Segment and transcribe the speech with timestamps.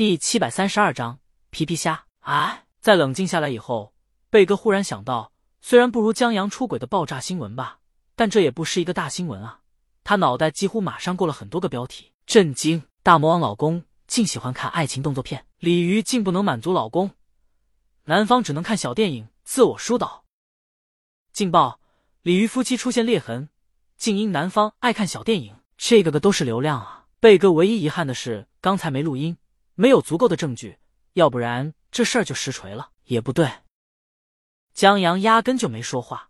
[0.00, 1.18] 第七百三十二章
[1.50, 2.06] 皮皮虾。
[2.20, 3.92] 哎，在冷静下来以后，
[4.30, 5.30] 贝哥忽然想到，
[5.60, 7.80] 虽然不如江阳出轨的爆炸新闻吧，
[8.16, 9.60] 但这也不是一个大新闻啊。
[10.02, 17.10] 他脑袋几乎马上过了很多个标题：震惊，大魔王老公竟喜欢看爱情动作片；鲤鱼竟不能满足老公，
[18.04, 20.24] 男方只能看小电影自我疏导；
[21.34, 21.78] 劲爆，
[22.22, 23.50] 鲤鱼夫妻出现裂痕，
[23.98, 25.56] 竟因男方爱看小电影。
[25.76, 27.04] 这个个都是流量啊！
[27.20, 29.36] 贝哥唯一遗憾的是刚才没录音，
[29.80, 30.78] 没有足够的证据，
[31.14, 32.90] 要不然这事儿就实锤了。
[33.04, 33.50] 也不对，
[34.74, 36.28] 江阳压根就没说话，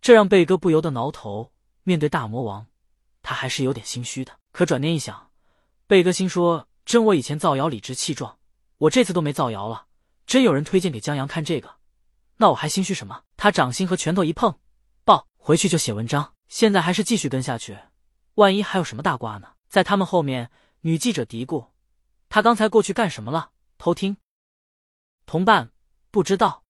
[0.00, 1.52] 这让贝哥不由得挠头。
[1.82, 2.66] 面对大魔王，
[3.20, 4.38] 他还是有点心虚的。
[4.52, 5.30] 可转念一想，
[5.86, 8.38] 贝哥心说：真我以前造谣理直气壮，
[8.78, 9.84] 我这次都没造谣了。
[10.26, 11.76] 真有人推荐给江阳看这个，
[12.38, 13.22] 那我还心虚什么？
[13.36, 14.58] 他掌心和拳头一碰，
[15.04, 15.26] 爆！
[15.36, 16.32] 回去就写文章。
[16.48, 17.76] 现在还是继续跟下去。
[18.36, 19.48] 万一还有什么大瓜呢？
[19.68, 20.50] 在他们后面，
[20.80, 21.66] 女记者嘀咕
[22.30, 23.52] ：“他刚才过去干什么了？
[23.76, 24.16] 偷听？”
[25.26, 25.70] 同伴
[26.10, 26.64] 不知道。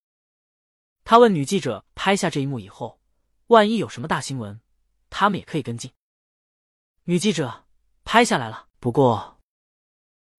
[1.05, 2.99] 他问女记者：“拍下这一幕以后，
[3.47, 4.59] 万一有什么大新闻，
[5.09, 5.93] 他们也可以跟进。”
[7.05, 7.65] 女记者
[8.03, 9.39] 拍下来了，不过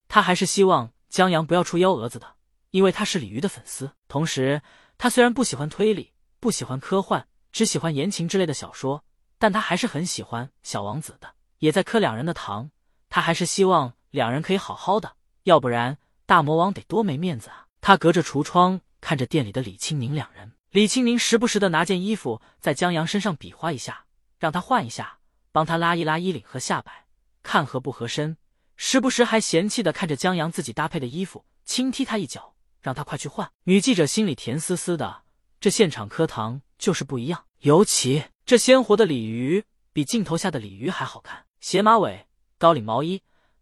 [0.08, 2.35] 他还是希望江阳不要出幺蛾子的，
[2.72, 3.95] 因为他是鲤鱼的粉丝。
[4.08, 4.61] 同时，
[4.97, 9.03] 他虽然不喜欢推理，不喜欢科幻，只喜欢言情之类的小说。
[9.39, 12.69] 但他还是很喜欢小王子的，也在磕两人的糖。
[13.09, 17.66] 他还是希望两人可以好好的，要不然大魔王得多没面子啊！
[17.80, 24.06] 他隔着橱窗看着店里的李青宁两人，李青宁时不时的拿件衣服在江阳身上比划一下，
[24.38, 25.20] 让他换一下，
[25.52, 27.06] 帮他拉一拉衣领和下摆，
[27.42, 28.38] 看合不合身。
[28.76, 33.50] 时不时还嫌弃的看着江阳自己搭配的衣服，轻踢他一脚，让他快去换。
[33.64, 35.22] 女记者心里甜丝丝的，
[35.59, 38.25] 这现场磕糖就是不一样，尤其。
[38.44, 43.22] 这鲜活的鲤鱼比镜头下的鲤鱼还好看，斜马尾、高领毛衣，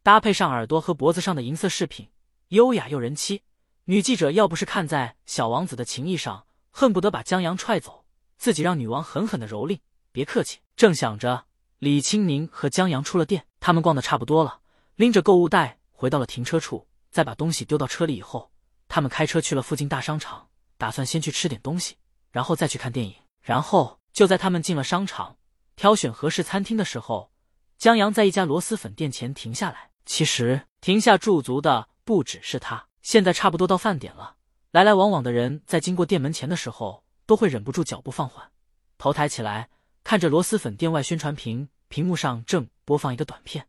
[0.09, 2.09] 搭配上耳朵和脖子上的银色饰品，
[2.47, 3.43] 优雅又人妻。
[3.83, 9.81] 女记者要不是看在小王子的情谊上，恨不得把江阳踹走，自己让女王狠狠的蹂躏。
[10.11, 10.61] 别客气。
[10.75, 11.45] 正想着，
[11.77, 14.61] 李青宁和江阳出了店，他们逛的差不多了，
[14.95, 18.49] 拎着购物袋回到了停车处，再把东西丢到车里以后，
[18.87, 20.47] 他们开车去了附近大商场，
[20.79, 21.97] 打算先去吃点东西，
[22.31, 23.13] 然后再去看电影，
[23.43, 23.99] 然后。
[24.11, 25.37] 就在他们进了商场，
[25.75, 27.31] 挑选合适餐厅的时候，
[27.77, 29.88] 江阳在一家螺蛳粉店前停下来。
[30.09, 32.87] 其实停下驻足的不只是他。
[33.03, 34.37] 现在差不多到饭点了，
[34.71, 38.51] 来来往往的人在经过店门前的时候，都会忍不住脚步放缓，
[38.97, 39.69] 头抬起来
[40.03, 43.67] 看着螺蛳粉店外宣传屏，屏幕上正播放一个短片。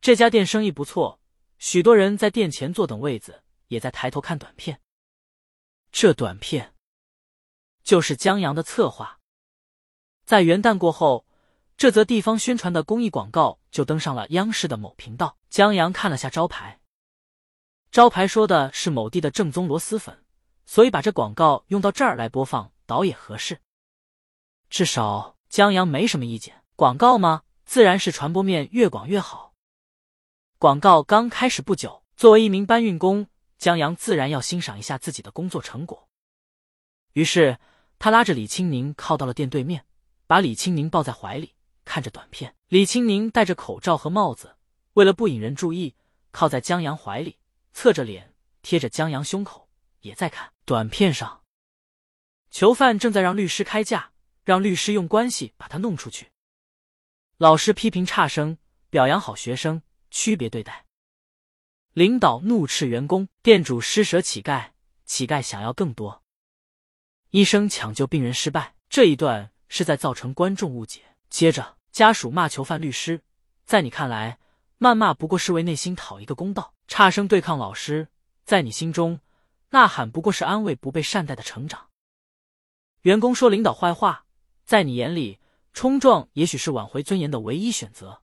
[0.00, 1.18] 这家店生意不错，
[1.58, 4.80] 许多人在店前坐等位子，也在抬头看短片。
[5.90, 6.74] 这短片
[7.82, 9.18] 就是江阳的策划。
[10.24, 11.26] 在元旦过后，
[11.76, 15.36] 这则地方宣传的公益广告就登上了央视的某频道。
[15.50, 16.80] 江阳看了下招牌，
[17.90, 20.24] 招牌说的是某地的正宗螺蛳粉，
[20.66, 23.60] 所以把这广告用到这儿来播放，倒也合适。
[24.70, 26.62] 至少江阳没什么意见。
[26.76, 27.42] 广告吗？
[27.64, 29.54] 自然是传播面越广越好。
[30.58, 36.08] 广告刚开始不久，作为一名搬运工，江阳自然要欣赏一下自己的工作成果。
[37.12, 37.58] 于是
[37.98, 39.86] 他拉着李青宁靠到了店对面。
[40.26, 41.52] 把李青宁抱在怀里，
[41.84, 42.54] 看着短片。
[42.68, 44.56] 李青宁戴着口罩和帽子，
[44.94, 45.94] 为了不引人注意，
[46.30, 47.38] 靠在江阳怀里，
[47.72, 49.68] 侧着脸贴着江阳胸口，
[50.00, 51.42] 也在看短片上。
[52.50, 54.12] 囚犯正在让律师开价，
[54.44, 56.30] 让律师用关系把他弄出去。
[57.36, 58.58] 老师批评差生，
[58.90, 60.86] 表扬好学生，区别对待。
[61.92, 64.70] 领导怒斥员工，店主施舍乞丐，
[65.04, 66.22] 乞丐想要更多。
[67.30, 68.74] 医生抢救病人失败。
[68.88, 69.50] 这一段。
[69.66, 71.13] 是在造成观众误解。
[71.34, 73.20] 接着，家属骂囚犯律师，
[73.64, 74.38] 在你看来，
[74.78, 76.74] 谩骂不过是为内心讨一个公道。
[76.86, 78.06] 差生对抗老师，
[78.44, 79.18] 在你心中，
[79.70, 81.88] 呐喊不过是安慰不被善待的成长。
[83.00, 84.26] 员工说领导坏话，
[84.64, 85.40] 在你眼里，
[85.72, 88.22] 冲撞也许是挽回尊严的唯一选择。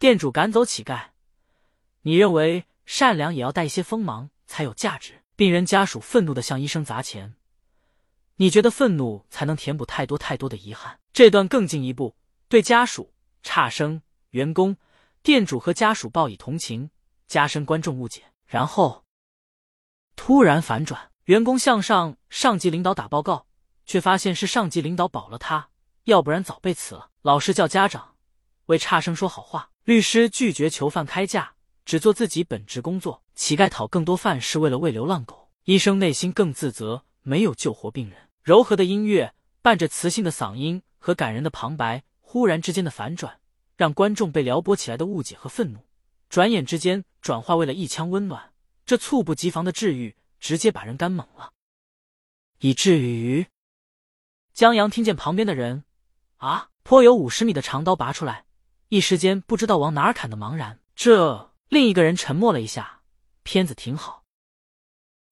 [0.00, 1.10] 店主赶走乞丐，
[2.00, 5.22] 你认为善良也要带一些锋芒才有价值。
[5.36, 7.36] 病人家属愤怒的向医生砸钱。
[8.42, 10.98] 你觉得愤怒才能填补太多太多的遗憾？
[11.12, 12.16] 这段更进一步，
[12.48, 14.76] 对家属、差生、员工、
[15.22, 16.90] 店主和家属报以同情，
[17.28, 18.24] 加深观众误解。
[18.44, 19.04] 然后
[20.16, 23.46] 突然反转，员工向上上级领导打报告，
[23.86, 25.68] 却发现是上级领导保了他，
[26.02, 27.10] 要不然早被辞了。
[27.22, 28.16] 老师叫家长
[28.66, 31.54] 为差生说好话，律师拒绝囚犯开价，
[31.84, 33.22] 只做自己本职工作。
[33.36, 35.48] 乞丐讨更多饭是为了喂流浪狗。
[35.62, 37.04] 医生内心更自责。
[37.24, 43.40] 没有救活病人，柔和的音乐伴着磁性的嗓音和感人的旁白，忽然之间的反转，
[43.76, 45.86] 让观众被撩拨起来的误解和愤怒
[46.28, 48.52] 转眼之间转化为了一腔温暖。
[48.84, 51.52] 这猝不及防的治愈，直接把人干懵了，
[52.58, 53.46] 以至于
[54.52, 55.84] 江阳听见旁边的人
[56.38, 58.44] 啊，颇有五十米的长刀拔出来，
[58.88, 60.80] 一时间不知道往哪儿砍的茫然。
[60.96, 63.02] 这另一个人沉默了一下，
[63.44, 64.24] 片子挺好。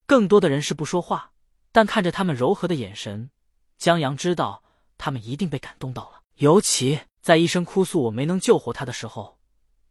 [0.06, 1.32] 更多的人是不说话，
[1.72, 3.30] 但看着他们柔和的眼神，
[3.78, 4.62] 江阳知道
[4.98, 6.22] 他们一定被感动到了。
[6.36, 9.38] 尤其在医生哭诉我没能救活他的时候。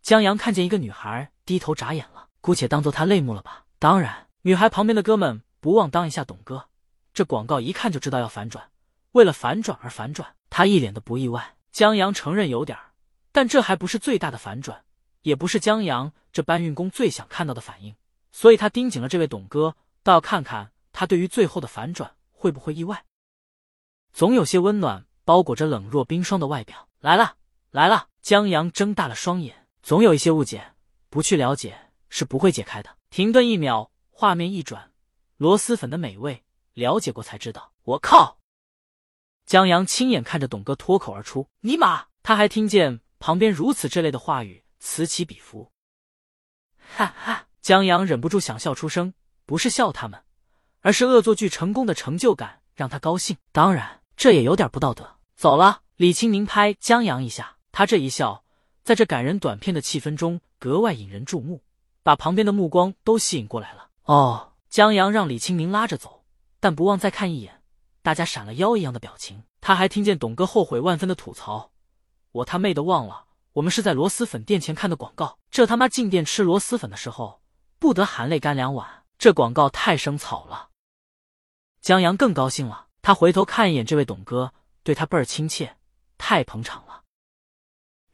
[0.01, 3.65] 江阳看见一个女孩低头眨眼了，姑且当做他泪目了吧。
[3.77, 6.69] 当然，女孩旁边的哥们不忘当一下董哥。
[7.13, 8.69] 这广告一看就知道要反转，
[9.11, 11.55] 为了反转而反转，他一脸的不意外。
[11.71, 12.77] 江阳承认有点
[13.31, 14.83] 但这还不是最大的反转，
[15.21, 17.95] 也不是江阳这搬运工最想看到的反应。
[18.31, 23.05] 所以他盯紧了这位董哥，倒要看看他对于最后的反转会不会意外。
[24.11, 26.89] 总有些温暖包裹着冷若冰霜的外表。
[26.99, 27.37] 来了，
[27.71, 28.09] 来了！
[28.21, 29.65] 江阳睁大了双眼。
[29.81, 30.73] 总有一些误解，
[31.09, 32.97] 不去了解是不会解开的。
[33.09, 34.91] 停顿一秒，画面一转，
[35.37, 36.43] 螺蛳粉的美味，
[36.73, 37.71] 了解过才知道。
[37.83, 38.39] 我靠！
[39.45, 45.71] 江阳亲眼看着董哥脱口而出：“尼玛！”他还听见旁边如此这类的话语，此起彼伏。
[46.77, 47.47] 哈哈！
[47.61, 49.13] 江阳忍不住想笑出声，
[49.45, 50.21] 不是笑他们，
[50.81, 53.37] 而是恶作剧成功的成就感让他高兴。
[53.51, 55.17] 当然，这也有点不道德。
[55.35, 55.81] 走了。
[55.95, 58.45] 李清明拍江阳一下，他这一笑。
[58.85, 61.61] 在这感人短片的气氛中，格外引人注目，
[62.03, 63.89] 把旁边的目光都吸引过来了。
[64.05, 66.23] 哦，江阳让李清明拉着走，
[66.61, 67.61] 但不忘再看一眼。
[68.01, 69.43] 大家闪了腰一样的表情。
[69.59, 71.71] 他还听见董哥后悔万分的吐槽
[72.31, 75.37] ：“我他妹的忘了，我们是在螺蛳粉店前看的广告。
[75.51, 77.41] 这他妈进店吃螺蛳粉的时候，
[77.77, 78.87] 不得含泪干两碗。
[79.17, 80.68] 这广告太生草了。”
[81.81, 84.53] 江阳更高兴了，他回头看一眼这位董哥，
[84.83, 85.77] 对他倍儿亲切，
[86.17, 87.03] 太捧场了。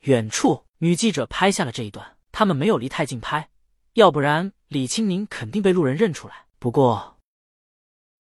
[0.02, 0.66] 远处。
[0.80, 3.50] 女记者拍下了这一段，他们没有离太近拍，
[3.94, 6.46] 要不然李青宁肯定被路人认出来。
[6.60, 7.18] 不过，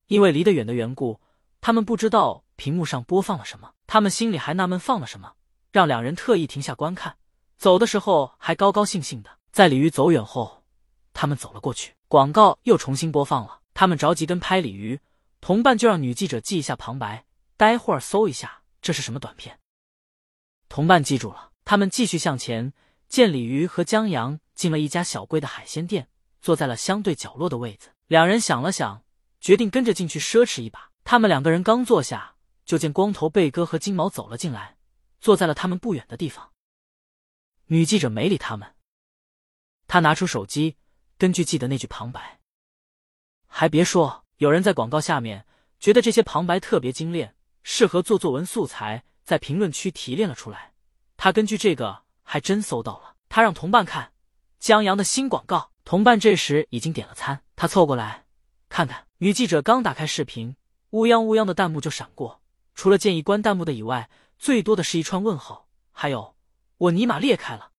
[0.07, 1.19] 因为离得远的缘故，
[1.59, 5.33] 他们不知道屏幕上播放了什么，他们心里还纳闷放了什么，
[5.73, 7.17] 让两人特意停下观看。
[7.57, 9.29] 走的时候还高高兴兴的。
[9.51, 10.63] 在鲤鱼走远后，
[11.13, 13.59] 他们走了过去，广告又重新播放了。
[13.73, 14.99] 他们着急跟拍鲤鱼，
[15.45, 17.23] 同伴就让女记者记一下旁白，
[17.55, 19.59] 待会儿搜一下这是什么短片。
[20.69, 21.51] 同伴记住了。
[21.63, 22.73] 他们继续向前，
[23.07, 26.09] 见鲤鱼和江阳进了一家小贵的海鲜店，
[26.41, 27.91] 坐在了相对角落的位子。
[28.07, 29.03] 两人想了想，
[29.39, 30.89] 决定跟着进去奢侈一把。
[31.03, 34.77] 他们两个人刚坐下，就见光头贝哥和金毛走了进来，
[35.19, 36.53] 坐在了他们不远的地方。
[37.65, 38.73] 女记者没理他们，
[39.85, 40.77] 她拿出手机，
[41.19, 42.39] 根据记得那句旁白。
[43.45, 45.45] 还别说，有人在广告下面
[45.79, 50.73] 觉得这些旁白特别精炼，适合做作文素材，在评论区提炼了出来。
[51.17, 54.11] 他根据这个还真搜到了，他让同伴看
[54.59, 55.71] 江阳的新广告。
[55.85, 58.25] 同伴这时已经点了餐，他凑过来
[58.69, 59.05] 看看。
[59.19, 60.55] 女记者刚打开视频，
[60.89, 62.41] 乌泱乌泱的弹幕就闪过，
[62.73, 64.09] 除了建议关弹幕的以外，
[64.39, 66.35] 最多的是一串问号，还有
[66.77, 67.71] 我尼玛裂开了，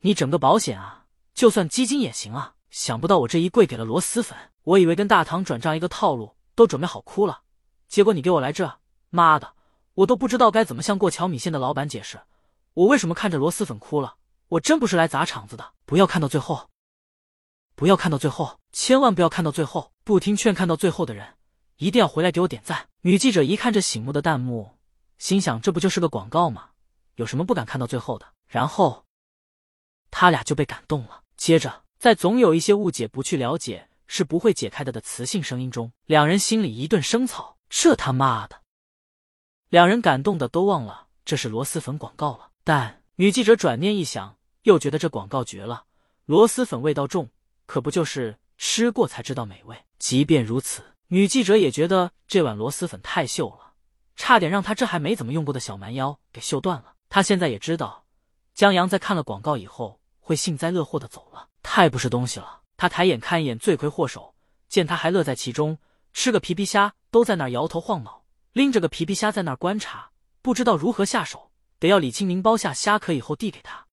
[0.00, 2.54] 你整个保险啊，就算基金也行啊！
[2.70, 7.42] 想不到我这一跪给了螺蛳粉，我以为跟大唐转账一个套路，都准备好哭了，
[7.88, 8.78] 结果你给我来这，
[9.10, 9.54] 妈的！
[9.94, 12.20] 我都不知道该怎么向过桥米线的老板解释，
[12.74, 14.14] 我为什么看着螺蛳粉哭了？
[14.48, 15.72] 我真不是来砸场子的！
[15.84, 16.70] 不要看到最后，
[17.74, 19.92] 不要看到最后，千万不要看到最后！
[20.04, 21.34] 不听劝看到最后的人，
[21.76, 22.88] 一定要回来给我点赞！
[23.02, 24.78] 女记者一看这醒目的弹幕，
[25.18, 26.70] 心想：这不就是个广告吗？
[27.16, 28.26] 有什么不敢看到最后的？
[28.46, 29.04] 然后，
[30.10, 31.22] 他俩就被感动了。
[31.36, 38.62] 接着，在总有一些误解不去了解是不会解开的的磁性声音中，两人心里一顿生草：这他妈的！
[39.68, 45.84] 两人感动的都忘了这是螺蛳粉广告了，但女记者转念一想，又觉得这广告绝了。
[46.24, 47.28] 螺蛳粉味道重，
[47.66, 49.76] 可不就是吃过才知道美味？
[49.98, 53.74] 即便如此，女记者也觉得这碗螺蛳粉太秀了，
[54.16, 56.94] 差点让她这还没怎么用过的小蛮腰给秀断了。
[57.10, 58.06] 她现在也知道，
[58.54, 62.62] 江阳在看了广告以后会幸灾乐祸的走了，太不是东西了。
[62.76, 64.34] 他抬眼看一眼罪魁祸首，
[64.68, 65.78] 见他还乐在其中，
[66.12, 68.24] 吃个皮皮虾都在那儿摇头晃脑。
[68.50, 70.10] 拎着个皮皮虾在那儿观察，
[70.42, 73.86] 不知道如何下手，得要李清明剥下虾壳以后递给他。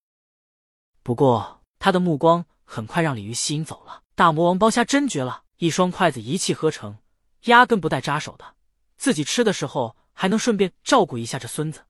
[1.03, 4.01] 不过他的目光很快让鲤鱼吸引走了。
[4.15, 6.97] 大魔王剥虾真绝了，一双筷子一气呵成，
[7.43, 8.55] 压根不带扎手的。
[8.97, 11.85] 自己吃的时候还能顺便照顾一下这孙子。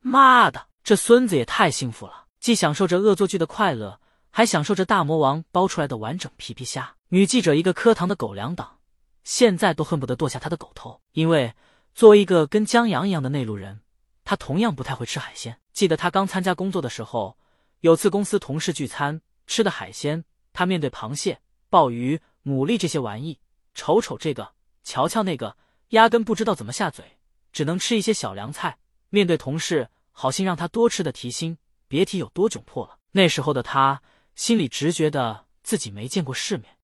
[0.00, 3.98] 妈的，这孙子也太幸福了，既享受着恶作剧的快乐，
[4.36, 6.96] 还享受着大魔王剥出来的完整皮皮虾。
[7.10, 8.78] 女记者一个磕糖的狗粮党。
[9.22, 11.54] 现在都恨不得剁下他的狗头，因为
[11.94, 13.82] 作为一个跟江阳一样的内陆人，
[14.24, 15.60] 他同样不太会吃海鲜。
[15.72, 17.38] 记得他刚参加工作的时候，
[17.78, 21.38] 有次公司同事聚餐，吃的海鲜，他面对螃蟹、
[21.70, 23.38] 鲍鱼、牡蛎这些玩意，
[23.72, 24.50] 瞅瞅这个，
[24.82, 25.56] 瞧瞧那个，
[25.90, 27.18] 压根不知道怎么下嘴，
[27.52, 28.78] 只能吃一些小凉菜。
[29.10, 32.98] 面对同事好心让他多吃的提心，别提有多窘迫了。
[33.12, 34.02] 那时候的他
[34.34, 36.78] 心里直觉得自己没见过世面。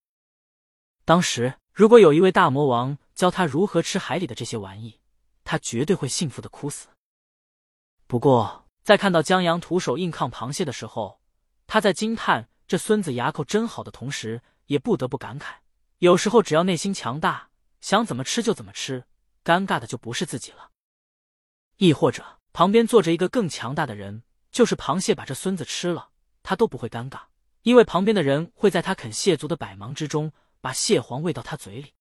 [1.04, 5.00] 当时如果有一位大魔王教他如何吃海里的这些玩意，
[5.44, 6.88] 他绝对会幸福的哭死。
[8.06, 11.20] 不过，在看到江阳徒手硬抗螃蟹的时候，
[11.66, 15.56] 他在惊叹这孙子牙口真好的同时，也不得不感慨：
[15.98, 19.04] 有时候只要内心强大，想怎么吃就怎么吃，
[19.44, 20.70] 尴尬的就不是自己了。
[21.76, 26.10] 亦或者旁边坐着一个更强大的人，就是螃蟹把这孙子吃了，
[26.42, 27.22] 他都不会尴尬，
[27.62, 31.92] 因为旁边的人会在他啃蟹足的百忙之中，把蟹黄喂到他嘴里。